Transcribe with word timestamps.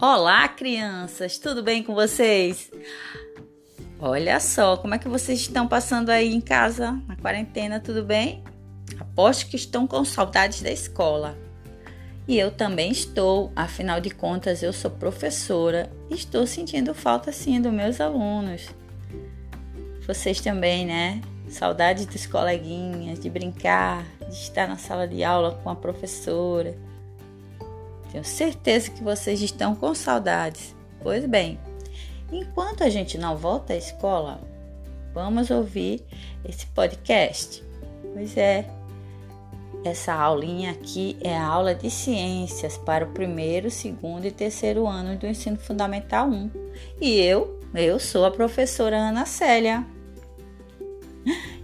Olá, 0.00 0.46
crianças, 0.46 1.38
tudo 1.38 1.60
bem 1.60 1.82
com 1.82 1.92
vocês? 1.92 2.70
Olha 3.98 4.38
só, 4.38 4.76
como 4.76 4.94
é 4.94 4.98
que 4.98 5.08
vocês 5.08 5.40
estão 5.40 5.66
passando 5.66 6.10
aí 6.10 6.32
em 6.32 6.40
casa, 6.40 6.92
na 7.08 7.16
quarentena, 7.16 7.80
tudo 7.80 8.04
bem? 8.04 8.44
Aposto 9.00 9.48
que 9.48 9.56
estão 9.56 9.88
com 9.88 10.04
saudades 10.04 10.62
da 10.62 10.70
escola. 10.70 11.36
E 12.28 12.38
eu 12.38 12.52
também 12.52 12.92
estou, 12.92 13.50
afinal 13.56 14.00
de 14.00 14.10
contas, 14.10 14.62
eu 14.62 14.72
sou 14.72 14.88
professora 14.88 15.90
e 16.08 16.14
estou 16.14 16.46
sentindo 16.46 16.94
falta 16.94 17.32
sim 17.32 17.60
dos 17.60 17.72
meus 17.72 18.00
alunos. 18.00 18.68
Vocês 20.06 20.40
também, 20.40 20.86
né? 20.86 21.20
Saudade 21.48 22.06
dos 22.06 22.24
coleguinhas, 22.24 23.18
de 23.18 23.28
brincar, 23.28 24.04
de 24.20 24.34
estar 24.34 24.68
na 24.68 24.76
sala 24.76 25.08
de 25.08 25.24
aula 25.24 25.58
com 25.60 25.68
a 25.68 25.74
professora 25.74 26.86
tenho 28.10 28.24
certeza 28.24 28.90
que 28.90 29.02
vocês 29.02 29.40
estão 29.40 29.74
com 29.74 29.94
saudades. 29.94 30.74
Pois 31.02 31.24
bem, 31.26 31.58
enquanto 32.32 32.82
a 32.82 32.88
gente 32.88 33.18
não 33.18 33.36
volta 33.36 33.72
à 33.72 33.76
escola, 33.76 34.40
vamos 35.14 35.50
ouvir 35.50 36.04
esse 36.44 36.66
podcast. 36.66 37.62
Pois 38.14 38.36
é, 38.36 38.68
essa 39.84 40.12
aulinha 40.12 40.72
aqui 40.72 41.16
é 41.20 41.36
a 41.36 41.46
aula 41.46 41.74
de 41.74 41.90
ciências 41.90 42.76
para 42.76 43.04
o 43.04 43.12
primeiro, 43.12 43.70
segundo 43.70 44.24
e 44.24 44.30
terceiro 44.30 44.86
ano 44.86 45.16
do 45.16 45.26
ensino 45.26 45.58
fundamental 45.58 46.28
1. 46.28 46.50
E 47.00 47.20
eu, 47.20 47.60
eu 47.74 47.98
sou 47.98 48.24
a 48.24 48.30
professora 48.30 48.96
Ana 48.96 49.24
Célia. 49.24 49.86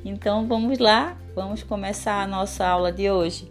Então 0.04 0.46
vamos 0.46 0.78
lá, 0.78 1.16
vamos 1.34 1.62
começar 1.62 2.22
a 2.22 2.26
nossa 2.26 2.66
aula 2.66 2.92
de 2.92 3.10
hoje. 3.10 3.50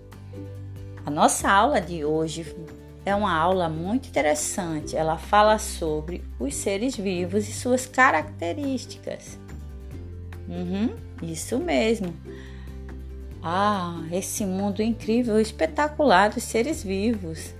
A 1.05 1.09
nossa 1.09 1.49
aula 1.51 1.81
de 1.81 2.05
hoje 2.05 2.45
é 3.05 3.15
uma 3.15 3.35
aula 3.35 3.67
muito 3.67 4.07
interessante. 4.07 4.95
Ela 4.95 5.17
fala 5.17 5.57
sobre 5.57 6.23
os 6.39 6.55
seres 6.55 6.95
vivos 6.95 7.47
e 7.47 7.53
suas 7.53 7.85
características. 7.85 9.37
Uhum, 10.47 10.95
isso 11.21 11.57
mesmo. 11.57 12.13
Ah, 13.41 14.01
esse 14.11 14.45
mundo 14.45 14.81
incrível, 14.81 15.39
espetacular 15.39 16.29
dos 16.29 16.43
seres 16.43 16.81
vivos. 16.83 17.53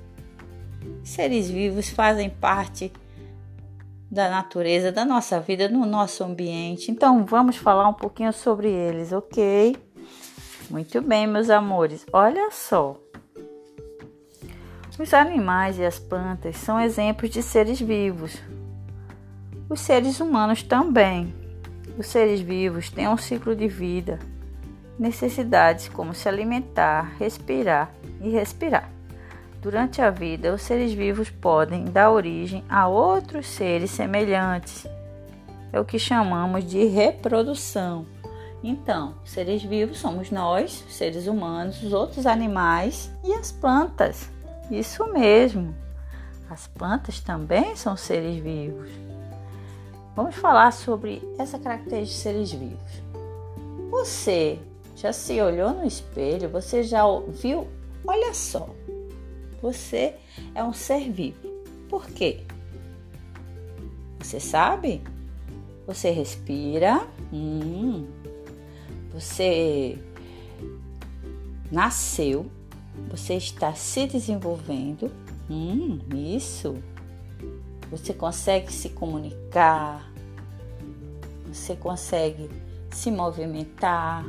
Seres 1.03 1.49
vivos 1.49 1.89
fazem 1.89 2.29
parte 2.29 2.91
da 4.09 4.29
natureza, 4.29 4.91
da 4.91 5.03
nossa 5.03 5.39
vida, 5.39 5.67
no 5.67 5.85
nosso 5.85 6.23
ambiente. 6.23 6.91
Então, 6.91 7.25
vamos 7.25 7.57
falar 7.57 7.89
um 7.89 7.93
pouquinho 7.93 8.31
sobre 8.31 8.69
eles, 8.69 9.11
ok? 9.11 9.75
Muito 10.69 11.01
bem, 11.01 11.27
meus 11.27 11.49
amores. 11.49 12.05
Olha 12.13 12.49
só. 12.51 12.97
Os 14.99 15.11
animais 15.11 15.79
e 15.79 15.85
as 15.85 15.97
plantas 15.97 16.55
são 16.57 16.79
exemplos 16.79 17.31
de 17.31 17.41
seres 17.41 17.81
vivos. 17.81 18.37
Os 19.67 19.79
seres 19.79 20.19
humanos 20.19 20.61
também. 20.61 21.33
Os 21.97 22.05
seres 22.05 22.41
vivos 22.41 22.91
têm 22.91 23.07
um 23.07 23.17
ciclo 23.17 23.55
de 23.55 23.67
vida, 23.67 24.19
necessidades 24.97 25.89
como 25.89 26.13
se 26.13 26.29
alimentar, 26.29 27.15
respirar 27.17 27.91
e 28.21 28.29
respirar. 28.29 28.87
Durante 29.63 29.99
a 29.99 30.11
vida, 30.11 30.53
os 30.53 30.61
seres 30.61 30.93
vivos 30.93 31.29
podem 31.29 31.85
dar 31.85 32.11
origem 32.11 32.63
a 32.69 32.87
outros 32.87 33.47
seres 33.47 33.89
semelhantes. 33.89 34.85
É 35.71 35.79
o 35.79 35.85
que 35.85 35.97
chamamos 35.97 36.65
de 36.65 36.85
reprodução. 36.85 38.05
Então, 38.63 39.15
seres 39.25 39.63
vivos 39.63 39.97
somos 39.97 40.29
nós, 40.29 40.85
seres 40.87 41.25
humanos, 41.25 41.81
os 41.81 41.93
outros 41.93 42.27
animais 42.27 43.11
e 43.23 43.33
as 43.33 43.51
plantas. 43.51 44.32
Isso 44.69 45.05
mesmo. 45.11 45.75
As 46.49 46.67
plantas 46.67 47.19
também 47.19 47.75
são 47.75 47.97
seres 47.97 48.41
vivos. 48.41 48.89
Vamos 50.15 50.35
falar 50.35 50.71
sobre 50.71 51.21
essa 51.39 51.57
característica 51.57 52.05
de 52.05 52.21
seres 52.21 52.51
vivos. 52.51 53.03
Você 53.89 54.59
já 54.95 55.11
se 55.11 55.41
olhou 55.41 55.73
no 55.73 55.85
espelho? 55.85 56.49
Você 56.49 56.83
já 56.83 57.03
viu? 57.29 57.67
Olha 58.05 58.33
só. 58.33 58.69
Você 59.61 60.15
é 60.53 60.63
um 60.63 60.73
ser 60.73 61.11
vivo. 61.11 61.47
Por 61.89 62.05
quê? 62.07 62.43
Você 64.19 64.39
sabe? 64.39 65.01
Você 65.87 66.11
respira. 66.11 67.07
Hum, 67.31 68.05
você 69.11 69.97
nasceu 71.71 72.45
você 73.09 73.35
está 73.35 73.73
se 73.73 74.07
desenvolvendo. 74.07 75.11
Hum, 75.49 75.99
isso. 76.13 76.75
Você 77.89 78.13
consegue 78.13 78.71
se 78.71 78.89
comunicar. 78.89 80.11
Você 81.47 81.75
consegue 81.75 82.49
se 82.91 83.11
movimentar. 83.11 84.25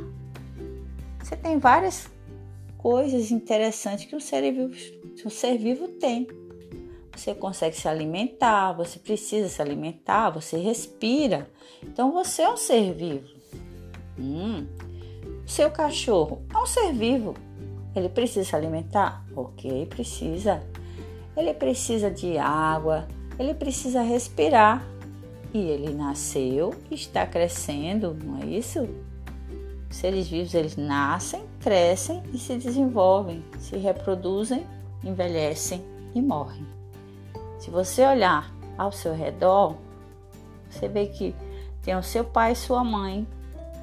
Você 1.19 1.35
tem 1.35 1.57
várias 1.57 2.07
coisas 2.77 3.31
interessantes 3.31 4.05
que 4.05 4.15
um 4.15 4.19
ser 4.19 4.51
vivo, 4.51 4.71
um 5.25 5.29
ser 5.29 5.57
vivo 5.57 5.87
tem. 5.87 6.27
Você 7.15 7.33
consegue 7.33 7.75
se 7.75 7.87
alimentar, 7.87 8.73
você 8.73 8.99
precisa 8.99 9.49
se 9.49 9.61
alimentar, 9.61 10.29
você 10.29 10.57
respira. 10.57 11.49
Então 11.81 12.11
você 12.11 12.43
é 12.43 12.49
um 12.49 12.57
ser 12.57 12.93
vivo. 12.93 13.27
Hum, 14.19 14.67
seu 15.47 15.71
cachorro 15.71 16.43
é 16.53 16.57
um 16.57 16.65
ser 16.65 16.93
vivo. 16.93 17.33
Ele 17.95 18.09
precisa 18.09 18.43
se 18.43 18.55
alimentar? 18.55 19.25
Ok, 19.35 19.85
precisa. 19.85 20.61
Ele 21.35 21.53
precisa 21.53 22.11
de 22.11 22.37
água, 22.37 23.07
ele 23.39 23.53
precisa 23.53 24.01
respirar. 24.01 24.85
E 25.53 25.59
ele 25.59 25.93
nasceu, 25.93 26.73
está 26.91 27.25
crescendo, 27.25 28.13
não 28.13 28.41
é 28.41 28.45
isso? 28.45 28.85
seres 29.95 30.27
vivos 30.27 30.53
eles 30.53 30.75
nascem, 30.75 31.41
crescem 31.61 32.21
e 32.33 32.37
se 32.37 32.57
desenvolvem, 32.57 33.43
se 33.57 33.77
reproduzem, 33.77 34.65
envelhecem 35.01 35.81
e 36.13 36.21
morrem. 36.21 36.65
Se 37.59 37.71
você 37.71 38.05
olhar 38.05 38.53
ao 38.77 38.91
seu 38.91 39.13
redor, 39.13 39.77
você 40.69 40.89
vê 40.89 41.07
que 41.07 41.33
tem 41.81 41.95
o 41.95 42.03
seu 42.03 42.25
pai 42.25 42.51
e 42.51 42.55
sua 42.55 42.83
mãe, 42.83 43.25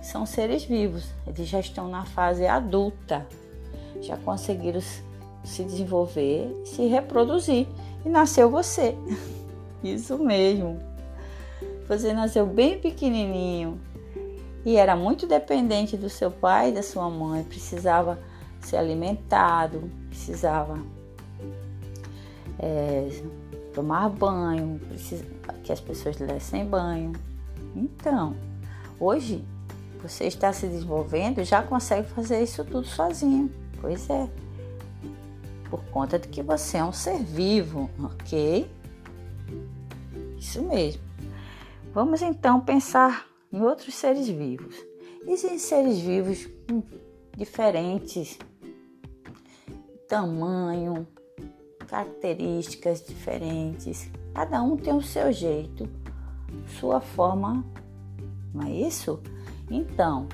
são 0.02 0.26
seres 0.26 0.64
vivos, 0.64 1.08
eles 1.26 1.48
já 1.48 1.60
estão 1.60 1.88
na 1.88 2.04
fase 2.04 2.46
adulta, 2.46 3.26
já 4.02 4.16
conseguiram 4.16 4.80
se 5.44 5.64
desenvolver, 5.64 6.62
se 6.64 6.86
reproduzir 6.86 7.66
e 8.04 8.08
nasceu 8.08 8.50
você. 8.50 8.96
Isso 9.82 10.18
mesmo. 10.18 10.78
Você 11.88 12.12
nasceu 12.12 12.46
bem 12.46 12.78
pequenininho 12.78 13.80
e 14.64 14.76
era 14.76 14.94
muito 14.94 15.26
dependente 15.26 15.96
do 15.96 16.08
seu 16.08 16.30
pai 16.30 16.70
e 16.70 16.72
da 16.72 16.82
sua 16.82 17.10
mãe, 17.10 17.42
precisava 17.42 18.18
ser 18.60 18.76
alimentado, 18.76 19.90
precisava 20.08 20.78
é, 22.58 23.08
tomar 23.74 24.08
banho, 24.08 24.80
que 25.64 25.72
as 25.72 25.80
pessoas 25.80 26.16
dessem 26.16 26.64
banho. 26.64 27.12
Então, 27.74 28.36
hoje 29.00 29.44
você 30.00 30.24
está 30.24 30.52
se 30.52 30.66
desenvolvendo 30.66 31.44
já 31.44 31.62
consegue 31.62 32.08
fazer 32.08 32.42
isso 32.42 32.64
tudo 32.64 32.86
sozinho. 32.86 33.61
Pois 33.82 34.08
é. 34.08 34.30
Por 35.68 35.84
conta 35.86 36.18
de 36.18 36.28
que 36.28 36.42
você 36.42 36.78
é 36.78 36.84
um 36.84 36.92
ser 36.92 37.18
vivo, 37.18 37.90
ok? 38.02 38.70
Isso 40.38 40.62
mesmo. 40.62 41.02
Vamos 41.92 42.22
então 42.22 42.60
pensar 42.60 43.26
em 43.52 43.60
outros 43.60 43.94
seres 43.94 44.28
vivos. 44.28 44.76
Existem 45.26 45.58
seres 45.58 45.98
vivos 45.98 46.48
diferentes, 47.36 48.38
tamanho, 50.08 51.06
características 51.88 53.04
diferentes. 53.04 54.08
Cada 54.32 54.62
um 54.62 54.76
tem 54.76 54.94
o 54.94 55.02
seu 55.02 55.32
jeito, 55.32 55.88
sua 56.78 57.00
forma, 57.00 57.64
não 58.54 58.66
é 58.66 58.70
isso? 58.70 59.20
Então, 59.70 60.28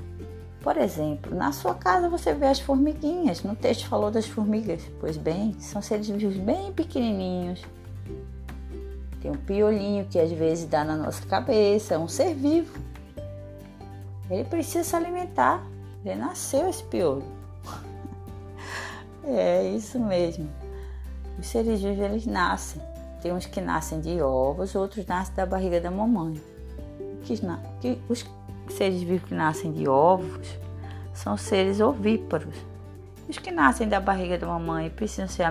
por 0.69 0.77
exemplo, 0.77 1.35
na 1.35 1.51
sua 1.51 1.75
casa 1.75 2.11
você 2.11 2.35
vê 2.35 2.45
as 2.45 2.61
formiguinhas. 2.61 3.43
No 3.43 3.57
texto 3.57 3.89
falou 3.89 4.11
das 4.11 4.27
formigas. 4.27 4.83
Pois 5.01 5.17
bem, 5.17 5.59
são 5.59 5.81
seres 5.81 6.11
vivos 6.11 6.37
bem 6.37 6.75
pequenininhos. 6.75 7.65
Tem 9.23 9.31
um 9.31 9.37
piolinho 9.37 10.05
que 10.05 10.19
às 10.19 10.31
vezes 10.31 10.67
dá 10.67 10.85
na 10.85 10.95
nossa 10.95 11.25
cabeça, 11.25 11.95
é 11.95 11.99
um 11.99 12.07
ser 12.07 12.35
vivo. 12.35 12.79
Ele 14.29 14.45
precisa 14.45 14.85
se 14.85 14.95
alimentar. 14.95 15.67
Ele 16.05 16.17
nasceu 16.17 16.69
esse 16.69 16.85
piolho. 16.85 17.25
é 19.25 19.71
isso 19.71 19.99
mesmo. 19.99 20.51
Os 21.39 21.47
seres 21.47 21.81
vivos 21.81 21.99
eles 21.99 22.27
nascem. 22.27 22.83
Tem 23.23 23.33
uns 23.33 23.47
que 23.47 23.63
nascem 23.63 24.03
de 24.03 24.21
ovos, 24.21 24.75
outros 24.75 25.07
nascem 25.07 25.35
da 25.35 25.47
barriga 25.47 25.81
da 25.81 25.91
mamãe. 25.91 26.39
Que, 27.81 27.99
os 28.07 28.23
seres 28.73 29.03
vivos 29.03 29.29
que 29.29 29.35
nascem 29.35 29.73
de 29.73 29.89
ovos 29.89 30.59
são 31.13 31.37
seres 31.37 31.81
ovíparos. 31.81 32.55
Os 33.29 33.39
que 33.39 33.51
nascem 33.51 33.89
da 33.89 34.01
barriga 34.01 34.39
da 34.39 34.47
mamãe 34.47 34.87
e 34.87 34.91
precisam 34.91 35.29
ser 35.29 35.45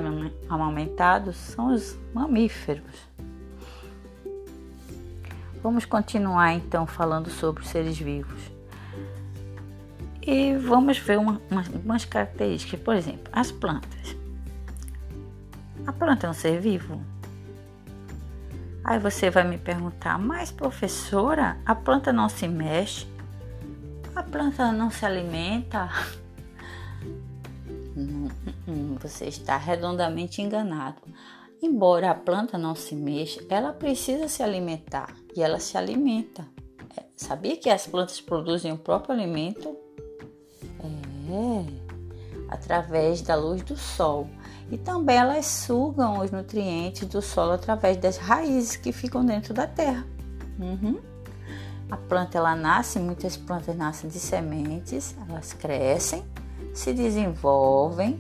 amamentados 0.49 1.35
são 1.35 1.73
os 1.73 1.95
mamíferos. 2.13 3.07
Vamos 5.61 5.85
continuar 5.85 6.53
então 6.53 6.87
falando 6.87 7.29
sobre 7.29 7.61
os 7.61 7.69
seres 7.69 7.97
vivos. 7.97 8.39
E 10.21 10.55
vamos 10.55 10.97
ver 10.97 11.17
uma, 11.19 11.41
uma, 11.49 11.63
umas 11.83 12.05
características. 12.05 12.79
Por 12.79 12.95
exemplo, 12.95 13.29
as 13.31 13.51
plantas. 13.51 14.15
A 15.85 15.93
planta 15.93 16.27
é 16.27 16.29
um 16.29 16.33
ser 16.33 16.59
vivo? 16.59 16.99
Aí 18.87 18.99
você 18.99 19.29
vai 19.29 19.43
me 19.43 19.57
perguntar, 19.57 20.17
mas 20.17 20.49
professora, 20.49 21.57
a 21.65 21.75
planta 21.75 22.13
não 22.13 22.29
se 22.29 22.47
mexe? 22.47 23.05
A 24.15 24.23
planta 24.23 24.71
não 24.71 24.89
se 24.89 25.05
alimenta? 25.05 25.89
Você 29.01 29.25
está 29.25 29.57
redondamente 29.57 30.41
enganado. 30.41 31.01
Embora 31.61 32.11
a 32.11 32.15
planta 32.15 32.57
não 32.57 32.75
se 32.75 32.95
mexa, 32.95 33.43
ela 33.49 33.73
precisa 33.73 34.29
se 34.29 34.41
alimentar 34.41 35.13
e 35.35 35.41
ela 35.41 35.59
se 35.59 35.77
alimenta. 35.77 36.47
É, 36.97 37.03
sabia 37.13 37.57
que 37.57 37.69
as 37.69 37.85
plantas 37.85 38.21
produzem 38.21 38.71
o 38.71 38.77
próprio 38.77 39.13
alimento? 39.13 39.75
É, 41.29 41.65
através 42.47 43.21
da 43.21 43.35
luz 43.35 43.61
do 43.63 43.75
sol. 43.75 44.29
E 44.69 44.77
também 44.77 45.15
elas 45.15 45.45
sugam 45.45 46.19
os 46.19 46.31
nutrientes 46.31 47.07
do 47.07 47.21
solo 47.21 47.53
através 47.53 47.97
das 47.97 48.17
raízes 48.17 48.75
que 48.75 48.91
ficam 48.91 49.25
dentro 49.25 49.53
da 49.53 49.65
terra. 49.65 50.05
Uhum. 50.59 50.99
A 51.89 51.95
planta 51.95 52.37
ela 52.37 52.53
nasce, 52.53 52.99
muitas 52.99 53.37
plantas 53.37 53.75
nascem 53.75 54.09
de 54.09 54.19
sementes, 54.19 55.15
elas 55.29 55.53
crescem, 55.53 56.25
se 56.73 56.91
desenvolvem, 56.91 58.19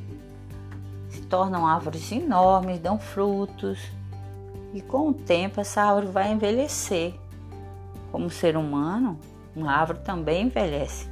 se 1.09 1.21
tornam 1.23 1.67
árvores 1.67 2.09
enormes, 2.11 2.79
dão 2.79 2.97
frutos. 2.97 3.79
E 4.73 4.81
com 4.81 5.09
o 5.09 5.13
tempo 5.13 5.59
essa 5.59 5.81
árvore 5.81 6.07
vai 6.07 6.31
envelhecer. 6.31 7.13
Como 8.09 8.29
ser 8.29 8.55
humano, 8.55 9.19
uma 9.53 9.73
árvore 9.73 9.99
também 9.99 10.45
envelhece. 10.45 11.09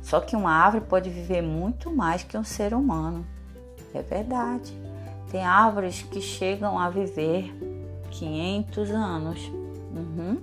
Só 0.00 0.20
que 0.20 0.36
uma 0.36 0.52
árvore 0.52 0.84
pode 0.84 1.10
viver 1.10 1.42
muito 1.42 1.90
mais 1.90 2.22
que 2.22 2.38
um 2.38 2.44
ser 2.44 2.72
humano. 2.72 3.26
É 3.94 4.02
verdade. 4.02 4.72
Tem 5.30 5.44
árvores 5.44 6.02
que 6.02 6.20
chegam 6.20 6.78
a 6.78 6.90
viver 6.90 7.54
500 8.10 8.90
anos. 8.90 9.40
Uhum. 9.94 10.40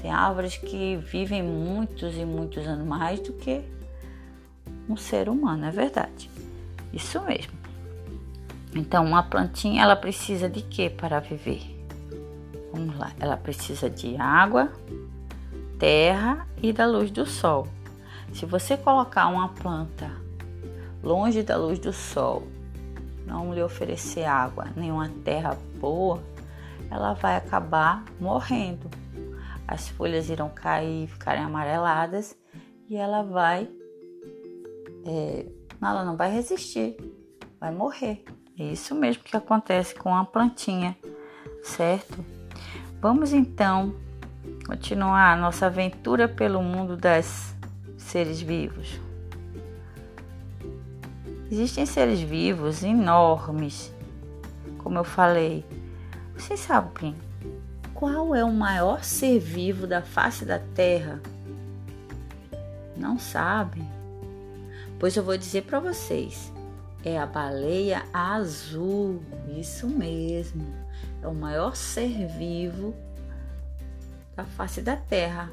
Tem 0.00 0.10
árvores 0.10 0.56
que 0.56 0.96
vivem 0.96 1.42
muitos 1.42 2.16
e 2.16 2.24
muitos 2.24 2.66
anos 2.66 2.86
mais 2.86 3.20
do 3.20 3.32
que 3.32 3.62
um 4.88 4.96
ser 4.96 5.28
humano, 5.28 5.64
é 5.66 5.70
verdade. 5.70 6.30
Isso 6.92 7.20
mesmo. 7.22 7.52
Então, 8.74 9.04
uma 9.04 9.22
plantinha 9.22 9.82
ela 9.82 9.96
precisa 9.96 10.48
de 10.48 10.62
quê 10.62 10.90
para 10.90 11.18
viver? 11.20 11.62
Vamos 12.72 12.98
lá, 12.98 13.12
ela 13.18 13.36
precisa 13.36 13.88
de 13.88 14.16
água, 14.16 14.70
terra 15.78 16.46
e 16.62 16.72
da 16.72 16.86
luz 16.86 17.10
do 17.10 17.24
sol. 17.24 17.66
Se 18.32 18.44
você 18.44 18.76
colocar 18.76 19.28
uma 19.28 19.48
planta 19.48 20.10
longe 21.06 21.40
da 21.44 21.56
luz 21.56 21.78
do 21.78 21.92
sol, 21.92 22.42
não 23.24 23.54
lhe 23.54 23.62
oferecer 23.62 24.24
água, 24.24 24.66
nenhuma 24.74 25.08
terra 25.24 25.56
boa, 25.78 26.20
ela 26.90 27.14
vai 27.14 27.36
acabar 27.36 28.04
morrendo. 28.18 28.90
As 29.68 29.88
folhas 29.88 30.28
irão 30.28 30.48
cair, 30.48 31.06
ficarem 31.06 31.44
amareladas 31.44 32.36
e 32.88 32.96
ela 32.96 33.22
vai, 33.22 33.68
é, 35.04 35.46
ela 35.80 36.04
não 36.04 36.16
vai 36.16 36.32
resistir, 36.32 36.96
vai 37.60 37.70
morrer. 37.70 38.24
É 38.58 38.64
isso 38.64 38.92
mesmo 38.92 39.22
que 39.22 39.36
acontece 39.36 39.94
com 39.94 40.12
a 40.12 40.24
plantinha, 40.24 40.96
certo? 41.62 42.24
Vamos 43.00 43.32
então 43.32 43.94
continuar 44.66 45.34
a 45.34 45.36
nossa 45.36 45.66
aventura 45.66 46.28
pelo 46.28 46.60
mundo 46.62 46.96
das 46.96 47.54
seres 47.96 48.40
vivos. 48.40 49.05
Existem 51.50 51.86
seres 51.86 52.20
vivos 52.20 52.82
enormes, 52.82 53.94
como 54.78 54.98
eu 54.98 55.04
falei. 55.04 55.64
Vocês 56.36 56.58
sabem 56.58 57.14
qual 57.94 58.34
é 58.34 58.44
o 58.44 58.52
maior 58.52 59.04
ser 59.04 59.38
vivo 59.38 59.86
da 59.86 60.02
face 60.02 60.44
da 60.44 60.58
Terra? 60.58 61.20
Não 62.96 63.16
sabem? 63.16 63.88
Pois 64.98 65.16
eu 65.16 65.22
vou 65.22 65.38
dizer 65.38 65.62
para 65.62 65.78
vocês. 65.78 66.52
É 67.04 67.16
a 67.16 67.26
baleia 67.26 68.02
azul, 68.12 69.22
isso 69.56 69.86
mesmo. 69.86 70.66
É 71.22 71.28
o 71.28 71.34
maior 71.34 71.76
ser 71.76 72.26
vivo 72.26 72.92
da 74.34 74.44
face 74.44 74.82
da 74.82 74.96
Terra. 74.96 75.48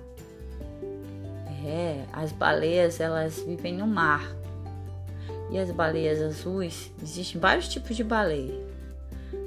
É, 1.63 2.04
as 2.12 2.31
baleias 2.31 3.00
elas 3.00 3.40
vivem 3.40 3.78
no 3.78 3.86
mar 3.86 4.28
e 5.54 5.60
as 5.60 5.70
baleias 5.70 6.20
azuis, 6.20 6.92
existem 7.00 7.40
vários 7.40 7.70
tipos 7.70 7.96
de 7.96 8.04
baleia, 8.04 8.60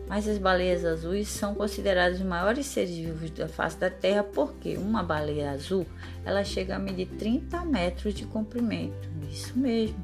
mas 0.08 0.28
as 0.28 0.38
baleias 0.38 0.84
azuis 0.84 1.26
são 1.26 1.52
consideradas 1.52 2.20
os 2.20 2.24
maiores 2.24 2.64
seres 2.66 2.96
vivos 2.96 3.28
da 3.32 3.48
face 3.48 3.76
da 3.76 3.90
Terra 3.90 4.22
porque 4.22 4.76
uma 4.76 5.02
baleia 5.02 5.50
azul 5.50 5.84
ela 6.24 6.44
chega 6.44 6.76
a 6.76 6.78
medir 6.78 7.08
30 7.18 7.64
metros 7.64 8.14
de 8.14 8.24
comprimento, 8.24 9.08
isso 9.28 9.58
mesmo, 9.58 9.98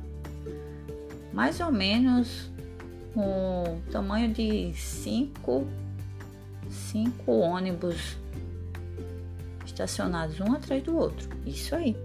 mais 1.33 1.61
ou 1.61 1.71
menos 1.71 2.51
o 3.15 3.79
tamanho 3.93 4.33
de 4.33 4.75
cinco, 4.75 5.69
cinco 6.69 7.31
ônibus 7.31 8.17
estacionados 9.65 10.41
um 10.41 10.53
atrás 10.53 10.83
do 10.83 10.97
outro, 10.97 11.29
isso 11.47 11.77
aí, 11.77 11.97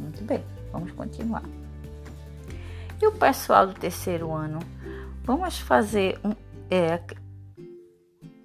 muito 0.00 0.24
bem, 0.24 0.42
vamos 0.72 0.90
continuar. 0.92 1.42
E 3.00 3.06
o 3.06 3.12
pessoal 3.12 3.66
do 3.66 3.74
terceiro 3.74 4.32
ano, 4.32 4.58
vamos 5.22 5.58
fazer 5.58 6.18
um. 6.24 6.32
É, 6.70 7.00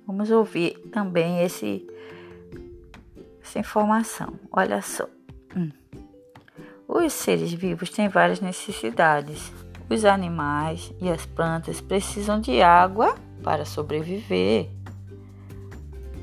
vamos 0.06 0.30
ouvir 0.30 0.78
também 0.92 1.42
esse, 1.42 1.88
essa 3.42 3.60
informação. 3.60 4.34
Olha 4.52 4.82
só. 4.82 5.08
Hum. 5.56 5.72
Os 6.88 7.14
seres 7.14 7.54
vivos 7.54 7.90
têm 7.90 8.10
várias 8.10 8.42
necessidades. 8.42 9.52
Os 9.90 10.04
animais 10.06 10.94
e 11.02 11.10
as 11.10 11.26
plantas 11.26 11.80
precisam 11.80 12.40
de 12.40 12.62
água 12.62 13.16
para 13.42 13.66
sobreviver. 13.66 14.70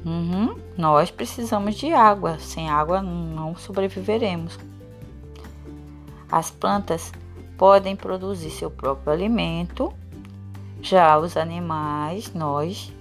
Uhum. 0.05 0.59
Nós 0.77 1.11
precisamos 1.11 1.75
de 1.75 1.93
água. 1.93 2.39
Sem 2.39 2.69
água 2.69 3.03
não 3.03 3.57
sobreviveremos. 3.57 4.59
As 6.31 6.51
plantas 6.51 7.13
podem 7.59 7.97
produzir 7.97 8.51
seu 8.51 8.71
próprio 8.71 9.13
alimento. 9.13 9.93
Já 10.81 11.19
os 11.19 11.37
animais, 11.37 12.33
nós 12.33 12.93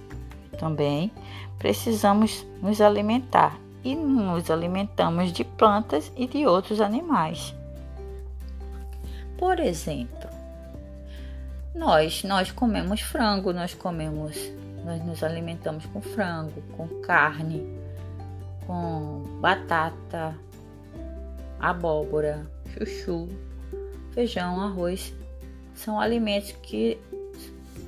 também 0.58 1.12
precisamos 1.58 2.44
nos 2.60 2.80
alimentar 2.80 3.56
e 3.84 3.94
nos 3.94 4.50
alimentamos 4.50 5.32
de 5.32 5.44
plantas 5.44 6.12
e 6.16 6.26
de 6.26 6.44
outros 6.44 6.80
animais. 6.80 7.54
Por 9.38 9.60
exemplo, 9.60 10.28
nós 11.72 12.24
nós 12.24 12.50
comemos 12.50 13.00
frango, 13.00 13.52
nós 13.52 13.72
comemos, 13.72 14.36
nós 14.84 15.04
nos 15.04 15.22
alimentamos 15.22 15.86
com 15.86 16.00
frango, 16.02 16.60
com 16.76 16.88
carne, 17.02 17.64
com 18.66 19.22
batata, 19.40 20.34
abóbora, 21.60 22.44
chuchu, 22.74 23.28
feijão, 24.18 24.60
arroz 24.60 25.14
são 25.76 26.00
alimentos 26.00 26.50
que 26.60 26.98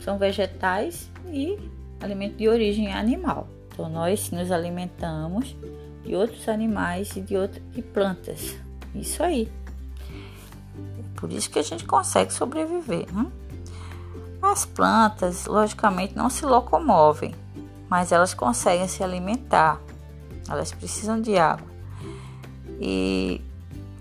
são 0.00 0.16
vegetais 0.16 1.10
e 1.26 1.58
alimentos 2.00 2.38
de 2.38 2.48
origem 2.48 2.92
animal. 2.92 3.48
Então 3.66 3.88
nós 3.88 4.30
nos 4.30 4.52
alimentamos 4.52 5.56
de 6.04 6.14
outros 6.14 6.48
animais 6.48 7.16
e 7.16 7.20
de 7.20 7.36
outras 7.36 7.60
de 7.72 7.82
plantas. 7.82 8.56
Isso 8.94 9.24
aí. 9.24 9.50
Por 11.16 11.32
isso 11.32 11.50
que 11.50 11.58
a 11.58 11.62
gente 11.62 11.84
consegue 11.84 12.32
sobreviver. 12.32 13.12
Né? 13.12 13.26
As 14.40 14.64
plantas, 14.64 15.46
logicamente, 15.46 16.14
não 16.14 16.30
se 16.30 16.46
locomovem, 16.46 17.34
mas 17.88 18.12
elas 18.12 18.34
conseguem 18.34 18.86
se 18.86 19.02
alimentar. 19.02 19.80
Elas 20.48 20.70
precisam 20.70 21.20
de 21.20 21.36
água. 21.36 21.66
E 22.80 23.40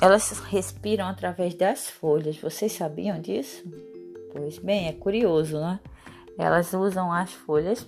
elas 0.02 0.40
respiram 0.48 1.08
através 1.08 1.54
das 1.54 1.90
folhas. 1.90 2.38
Vocês 2.38 2.72
sabiam 2.72 3.20
disso? 3.20 3.64
Pois 4.32 4.58
bem, 4.58 4.88
é 4.88 4.94
curioso, 4.94 5.60
né? 5.60 5.80
Elas 6.38 6.74
usam 6.74 7.12
as 7.12 7.34
folhas 7.34 7.86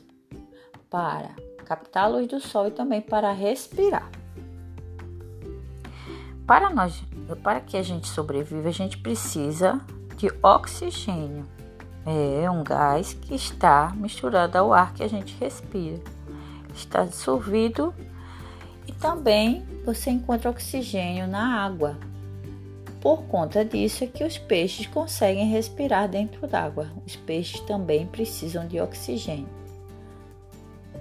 para 0.90 1.30
captar 1.66 2.06
a 2.06 2.08
luz 2.08 2.28
do 2.28 2.40
sol 2.40 2.68
e 2.68 2.72
também 2.72 3.02
para 3.02 3.32
respirar. 3.32 4.10
Para 6.46 6.70
nós, 6.70 7.02
para 7.42 7.62
que 7.62 7.78
a 7.78 7.84
gente 7.84 8.08
sobreviva, 8.08 8.68
a 8.68 8.74
gente 8.74 8.98
precisa 8.98 9.80
de 10.18 10.30
oxigênio. 10.44 11.48
É 12.06 12.50
um 12.50 12.64
gás 12.64 13.14
que 13.14 13.36
está 13.36 13.94
misturado 13.96 14.58
ao 14.58 14.74
ar 14.74 14.94
que 14.94 15.04
a 15.04 15.08
gente 15.08 15.38
respira. 15.40 16.02
Está 16.74 17.06
dissolvido 17.06 17.94
também 19.02 19.66
você 19.84 20.12
encontra 20.12 20.52
oxigênio 20.52 21.28
na 21.28 21.64
água. 21.66 21.98
Por 23.02 23.24
conta 23.24 23.66
disso 23.66 24.04
é 24.04 24.08
que 24.08 24.24
os 24.24 24.38
peixes 24.38 24.86
conseguem 24.86 25.48
respirar 25.48 26.08
dentro 26.08 26.48
d'água. 26.48 26.92
Os 27.06 27.16
peixes 27.16 27.60
também 27.62 28.06
precisam 28.06 28.68
de 28.68 28.80
oxigênio. 28.80 29.50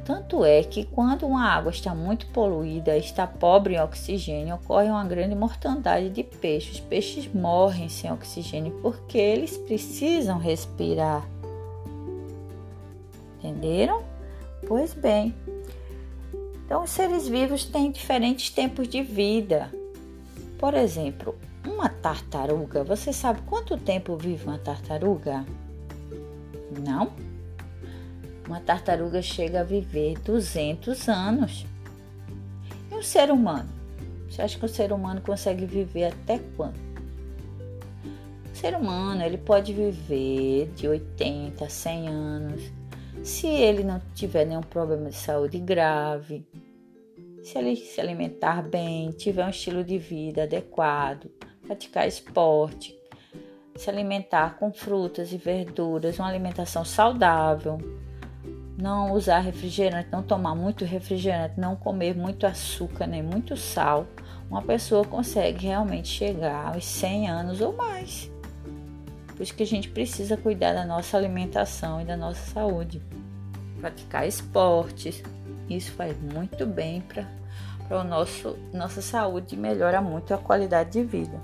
Tanto 0.03 0.43
é 0.47 0.63
que 0.63 0.87
quando 0.87 1.27
uma 1.27 1.47
água 1.47 1.71
está 1.71 1.95
muito 1.95 2.27
poluída, 2.29 2.97
está 2.97 3.27
pobre 3.27 3.75
em 3.75 3.81
oxigênio, 3.81 4.55
ocorre 4.55 4.89
uma 4.89 5.05
grande 5.05 5.35
mortandade 5.35 6.09
de 6.09 6.25
peixes. 6.25 6.77
Os 6.77 6.81
peixes 6.81 7.33
morrem 7.33 7.91
sem 7.91 8.11
oxigênio 8.11 8.73
porque 8.81 9.19
eles 9.19 9.59
precisam 9.59 10.39
respirar. 10.39 11.29
Entenderam? 13.39 14.03
Pois 14.67 14.95
bem. 14.95 15.35
Então, 16.71 16.85
os 16.85 16.91
seres 16.91 17.27
vivos 17.27 17.65
têm 17.65 17.91
diferentes 17.91 18.49
tempos 18.49 18.87
de 18.87 19.03
vida. 19.03 19.73
Por 20.57 20.73
exemplo, 20.73 21.37
uma 21.67 21.89
tartaruga, 21.89 22.85
você 22.85 23.13
sabe 23.13 23.43
quanto 23.43 23.77
tempo 23.77 24.17
vive 24.17 24.45
uma 24.47 24.57
tartaruga? 24.57 25.45
Não? 26.81 27.13
Uma 28.47 28.61
tartaruga 28.61 29.21
chega 29.21 29.63
a 29.63 29.65
viver 29.65 30.17
200 30.21 31.09
anos. 31.09 31.67
E 32.89 32.95
um 32.95 33.03
ser 33.03 33.33
humano? 33.33 33.69
Você 34.29 34.41
acha 34.41 34.57
que 34.57 34.65
o 34.65 34.69
ser 34.69 34.93
humano 34.93 35.21
consegue 35.21 35.67
viver 35.67 36.05
até 36.05 36.39
quando? 36.57 36.79
O 38.53 38.57
ser 38.57 38.77
humano 38.77 39.25
ele 39.25 39.39
pode 39.39 39.73
viver 39.73 40.71
de 40.77 40.87
80 40.87 41.65
a 41.65 41.69
100 41.69 42.07
anos, 42.07 42.80
se 43.23 43.47
ele 43.47 43.85
não 43.85 44.01
tiver 44.15 44.45
nenhum 44.45 44.63
problema 44.63 45.11
de 45.11 45.17
saúde 45.17 45.59
grave, 45.59 46.47
se 47.43 47.59
ele 47.59 47.77
se 47.77 48.01
alimentar 48.01 48.63
bem, 48.63 49.11
tiver 49.11 49.45
um 49.45 49.51
estilo 49.51 49.85
de 49.85 49.99
vida 49.99 50.45
adequado, 50.45 51.31
praticar 51.63 52.07
esporte, 52.07 52.99
se 53.77 53.89
alimentar 53.89 54.59
com 54.59 54.73
frutas 54.73 55.33
e 55.33 55.37
verduras, 55.37 56.19
uma 56.19 56.29
alimentação 56.29 56.85
saudável, 56.85 57.79
não 58.77 59.13
usar 59.13 59.41
refrigerante, 59.41 60.09
não 60.11 60.23
tomar 60.23 60.55
muito 60.55 60.85
refrigerante, 60.85 61.61
não 61.61 61.77
comer 61.77 62.17
muito 62.17 62.47
açúcar 62.47 63.07
nem 63.07 63.23
muito 63.23 63.57
sal, 63.57 64.07
uma 64.51 64.63
pessoa 64.63 65.05
consegue 65.05 65.67
realmente 65.67 66.09
chegar 66.09 66.75
aos 66.75 66.85
100 66.85 67.29
anos 67.29 67.61
ou 67.61 67.73
mais. 67.75 68.31
Por 69.41 69.45
isso 69.45 69.55
que 69.55 69.63
a 69.63 69.67
gente 69.67 69.89
precisa 69.89 70.37
cuidar 70.37 70.75
da 70.75 70.85
nossa 70.85 71.17
alimentação 71.17 71.99
e 71.99 72.05
da 72.05 72.15
nossa 72.15 72.51
saúde. 72.51 73.01
Praticar 73.81 74.29
esportes, 74.29 75.23
isso 75.67 75.93
faz 75.93 76.15
muito 76.21 76.67
bem 76.67 77.01
para 77.01 77.27
a 77.89 78.05
nossa 78.05 79.01
saúde 79.01 79.55
e 79.55 79.59
melhora 79.59 80.03
muito 80.03 80.35
a 80.35 80.37
qualidade 80.37 80.91
de 80.91 81.03
vida. 81.03 81.41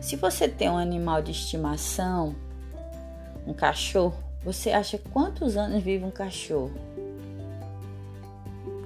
Se 0.00 0.16
você 0.16 0.48
tem 0.48 0.68
um 0.68 0.76
animal 0.76 1.22
de 1.22 1.30
estimação, 1.30 2.34
um 3.46 3.54
cachorro, 3.54 4.18
você 4.44 4.72
acha 4.72 4.98
quantos 4.98 5.56
anos 5.56 5.84
vive 5.84 6.04
um 6.04 6.10
cachorro? 6.10 6.72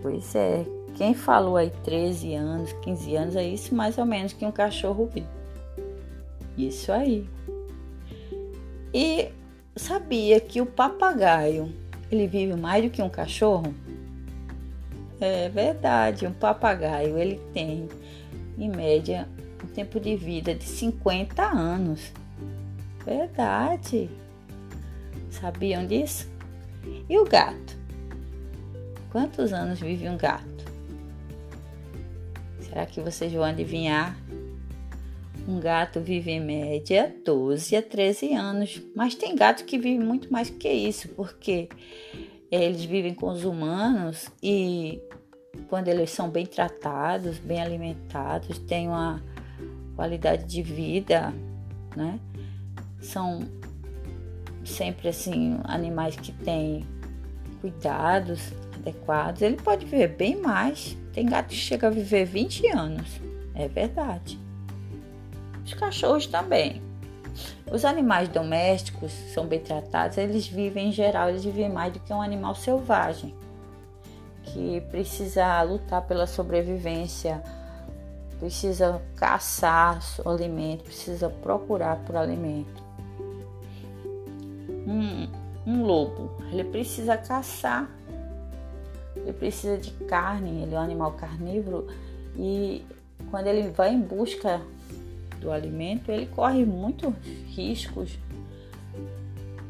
Pois 0.03 0.35
é, 0.35 0.67
quem 0.95 1.15
falou 1.15 1.57
aí 1.57 1.71
13 1.83 2.35
anos, 2.35 2.75
15 2.75 3.17
anos, 3.17 3.37
é 3.37 3.43
isso 3.43 3.75
mais 3.75 3.97
ou 3.97 4.05
menos 4.05 4.35
que 4.35 4.45
um 4.45 4.53
cachorro 4.53 5.07
vive. 5.07 5.36
Isso 6.57 6.91
aí. 6.91 7.29
E 8.93 9.29
sabia 9.75 10.41
que 10.41 10.61
o 10.61 10.67
papagaio, 10.67 11.73
ele 12.11 12.27
vive 12.27 12.55
mais 12.55 12.83
do 12.83 12.91
que 12.91 13.03
um 13.03 13.11
cachorro? 13.11 13.75
É 15.21 15.49
verdade, 15.49 16.27
um 16.27 16.33
papagaio, 16.33 17.19
ele 17.19 17.41
tem 17.53 17.89
em 18.59 18.69
média 18.69 19.29
um 19.63 19.67
tempo 19.67 19.99
de 20.01 20.17
vida 20.17 20.55
de 20.55 20.65
50 20.65 21.43
anos. 21.43 22.13
Verdade. 23.05 24.11
Sabiam 25.31 25.87
disso? 25.87 26.29
E 27.09 27.19
o 27.19 27.25
gato? 27.25 27.77
Quantos 29.11 29.53
anos 29.53 29.81
vive 29.81 30.09
um 30.09 30.17
gato? 30.17 30.65
Será 32.61 32.85
que 32.87 33.01
vocês 33.01 33.33
vão 33.33 33.45
adivinhar? 33.45 34.17
Um 35.49 35.61
gato 35.61 36.01
vive 36.01 36.33
em 36.33 36.41
média 36.41 37.15
12 37.25 37.77
a 37.77 37.83
13 37.83 38.35
anos, 38.35 38.83
mas 38.95 39.15
tem 39.15 39.37
gato 39.37 39.65
que 39.65 39.79
vive 39.79 40.03
muito 40.03 40.33
mais 40.33 40.51
que 40.51 40.69
isso, 40.69 41.09
porque 41.11 41.69
eles 42.51 42.85
vivem 42.85 43.15
com 43.15 43.31
os 43.31 43.45
humanos 43.45 44.29
e 44.43 45.01
quando 45.69 45.89
eles 45.89 46.11
são 46.11 46.29
bem 46.29 46.45
tratados, 46.45 47.39
bem 47.39 47.63
alimentados, 47.63 48.59
têm 48.59 48.89
uma 48.89 49.23
qualidade 49.95 50.45
de 50.45 50.63
vida, 50.63 51.33
né? 51.95 52.19
São 53.01 53.41
sempre 54.65 55.09
assim 55.09 55.59
animais 55.65 56.17
que 56.17 56.33
têm 56.33 56.85
cuidados 57.61 58.53
adequados. 58.75 59.43
Ele 59.43 59.57
pode 59.57 59.87
viver 59.87 60.09
bem 60.09 60.41
mais. 60.41 60.97
Tem 61.13 61.25
gato 61.25 61.49
que 61.49 61.55
chega 61.55 61.87
a 61.87 61.91
viver 61.91 62.25
20 62.25 62.67
anos. 62.69 63.21
É 63.55 63.69
verdade. 63.69 64.46
Os 65.67 65.75
cachorros 65.75 66.27
também. 66.27 66.81
Os 67.71 67.85
animais 67.85 68.31
domésticos 68.31 69.13
são 69.35 69.47
bem 69.47 69.61
tratados, 69.61 70.17
eles 70.17 70.47
vivem 70.47 70.89
em 70.89 70.93
geral, 70.93 71.29
eles 71.29 71.45
vivem 71.45 71.69
mais 71.69 71.93
do 71.93 72.01
que 72.01 72.13
um 72.13 72.23
animal 72.23 72.55
selvagem 72.55 73.35
que 74.45 74.81
precisa 74.91 75.61
lutar 75.63 76.01
pela 76.03 76.27
sobrevivência 76.27 77.43
precisa 78.39 79.03
caçar 79.17 80.01
o 80.25 80.29
alimento, 80.29 80.85
precisa 80.85 81.29
procurar 81.29 81.97
por 82.05 82.17
alimento. 82.17 82.85
Um, 84.87 85.29
um 85.67 85.83
lobo, 85.83 86.31
ele 86.53 86.65
precisa 86.65 87.17
caçar, 87.17 87.91
ele 89.17 89.33
precisa 89.33 89.79
de 89.79 89.91
carne, 90.05 90.63
ele 90.63 90.75
é 90.75 90.79
um 90.79 90.83
animal 90.83 91.13
carnívoro 91.13 91.87
e 92.37 92.85
quando 93.31 93.47
ele 93.47 93.71
vai 93.71 93.93
em 93.93 94.01
busca 94.01 94.61
do 95.47 95.53
alimento, 95.53 96.11
ele 96.11 96.27
corre 96.27 96.65
muitos 96.65 97.15
riscos. 97.47 98.19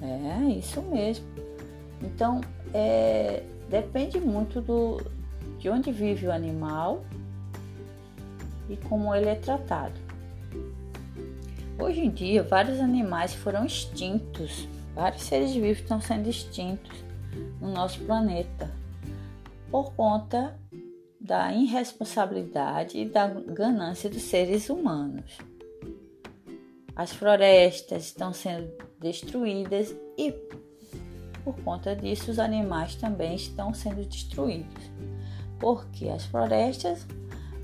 É 0.01 0.49
isso 0.51 0.81
mesmo. 0.83 1.27
Então, 2.03 2.41
é, 2.73 3.43
depende 3.69 4.19
muito 4.19 4.61
do, 4.63 5.01
de 5.59 5.69
onde 5.69 5.93
vive 5.93 6.27
o 6.27 6.33
animal 6.33 7.05
e 8.71 8.77
como 8.89 9.15
ele 9.15 9.29
é 9.29 9.35
tratado. 9.35 9.95
Hoje 11.79 12.01
em 12.01 12.11
dia, 12.11 12.43
vários 12.43 12.81
animais 12.81 13.35
foram 13.35 13.67
extintos, 13.67 14.67
vários 14.95 15.23
seres 15.23 15.53
vivos 15.53 15.83
estão 15.83 16.01
sendo 16.01 16.29
extintos 16.31 17.05
no 17.61 17.71
nosso 17.71 18.01
planeta 18.01 18.71
por 19.71 19.93
conta 19.93 20.59
da 21.21 21.53
irresponsabilidade 21.53 22.99
e 22.99 23.05
da 23.05 23.27
ganância 23.27 24.09
dos 24.09 24.23
seres 24.23 24.71
humanos. 24.71 25.39
As 26.97 27.13
florestas 27.13 28.07
estão 28.07 28.33
sendo 28.33 28.73
destruídas 28.99 29.95
e, 30.17 30.33
por 31.45 31.55
conta 31.63 31.95
disso, 31.95 32.31
os 32.31 32.39
animais 32.39 32.97
também 32.97 33.37
estão 33.37 33.73
sendo 33.73 34.03
destruídos. 34.05 34.91
Porque 35.61 36.09
as 36.09 36.25
florestas 36.25 37.07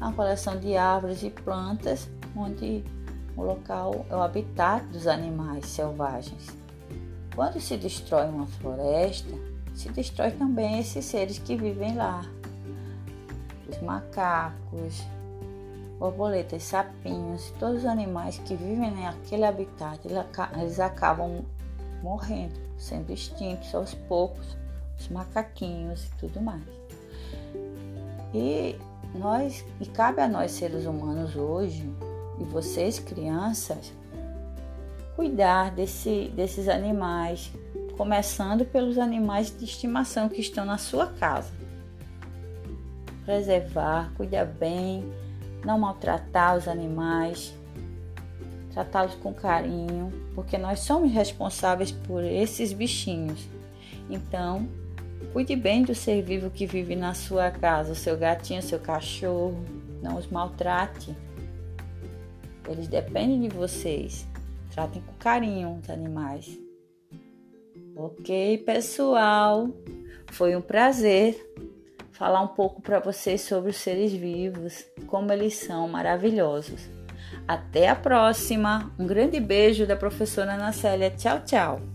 uma 0.03 0.13
coleção 0.13 0.59
de 0.59 0.77
árvores 0.77 1.23
e 1.23 1.31
plantas, 1.31 2.09
onde 2.37 2.85
o 3.37 3.43
local 3.43 4.05
é 4.11 4.17
o 4.17 4.21
habitat 4.21 4.85
dos 4.87 5.07
animais 5.07 5.67
selvagens. 5.67 6.49
Quando 7.35 7.61
se 7.61 7.77
destrói 7.77 8.27
uma 8.27 8.47
floresta, 8.47 9.31
se 9.75 9.89
destrói 9.91 10.33
também 10.33 10.81
esses 10.81 11.05
seres 11.05 11.39
que 11.39 11.57
vivem 11.57 11.95
lá. 11.95 12.25
Os 13.69 13.81
macacos, 13.81 15.03
borboletas, 16.03 16.65
sapinhos, 16.65 17.53
todos 17.61 17.79
os 17.79 17.85
animais 17.85 18.37
que 18.39 18.57
vivem 18.57 18.91
naquele 18.91 19.45
habitat, 19.45 20.01
eles 20.05 20.81
acabam 20.81 21.45
morrendo, 22.03 22.59
sendo 22.77 23.13
extintos 23.13 23.73
aos 23.73 23.95
poucos, 23.95 24.57
os 24.99 25.09
macaquinhos 25.09 26.07
e 26.07 26.11
tudo 26.19 26.41
mais. 26.41 26.65
E 28.35 28.77
nós 29.15 29.65
e 29.81 29.87
cabe 29.87 30.21
a 30.21 30.27
nós 30.27 30.51
seres 30.51 30.87
humanos 30.87 31.37
hoje 31.37 31.89
e 32.41 32.45
vocês 32.45 32.99
crianças 32.99 33.93
cuidar 35.15 35.71
desse, 35.71 36.33
desses 36.35 36.67
animais, 36.67 37.53
começando 37.97 38.65
pelos 38.65 38.99
animais 38.99 39.57
de 39.57 39.65
estimação 39.65 40.29
que 40.29 40.41
estão 40.41 40.65
na 40.65 40.79
sua 40.79 41.07
casa. 41.07 41.53
Preservar, 43.25 44.11
cuidar 44.17 44.47
bem, 44.47 45.05
não 45.65 45.79
maltratar 45.79 46.57
os 46.57 46.69
animais, 46.69 47.55
tratá-los 48.73 49.15
com 49.17 49.33
carinho, 49.33 50.13
porque 50.35 50.59
nós 50.59 50.81
somos 50.81 51.13
responsáveis 51.13 51.91
por 51.91 52.23
esses 52.25 52.73
bichinhos. 52.73 53.47
Então, 54.11 54.69
cuide 55.33 55.55
bem 55.55 55.83
do 55.83 55.95
ser 55.95 56.23
vivo 56.23 56.51
que 56.51 56.67
vive 56.67 56.97
na 56.97 57.15
sua 57.15 57.51
casa, 57.51 57.93
o 57.93 57.97
seu 57.97 58.17
gatinho, 58.17 58.61
o 58.61 58.63
seu 58.63 58.79
cachorro, 58.79 59.65
não 60.03 60.17
os 60.17 60.27
maltrate. 60.27 61.15
Eles 62.69 62.89
dependem 62.89 63.41
de 63.41 63.49
vocês. 63.49 64.27
Tratem 64.73 65.03
com 65.03 65.13
carinho 65.15 65.79
os 65.83 65.91
animais. 65.91 66.59
Ok, 67.95 68.59
pessoal? 68.59 69.69
Foi 70.29 70.57
um 70.57 70.63
prazer 70.63 71.37
falar 72.13 72.41
um 72.41 72.49
pouco 72.49 72.81
para 72.81 73.01
vocês 73.01 73.41
sobre 73.41 73.71
os 73.71 73.77
seres 73.77 74.13
vivos, 74.13 74.85
como 75.07 75.33
eles 75.33 75.57
são 75.57 75.89
maravilhosos. 75.89 76.89
Até 77.47 77.89
a 77.89 77.97
próxima. 77.97 78.93
Um 78.99 79.07
grande 79.07 79.41
beijo 79.41 79.87
da 79.87 79.97
professora 79.97 80.55
Ana 80.55 80.73
Célia. 80.73 81.11
Tchau, 81.11 81.41
tchau. 81.45 81.92